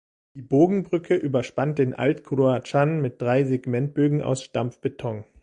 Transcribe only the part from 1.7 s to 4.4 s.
den Allt Cruachan mit drei Segmentbögen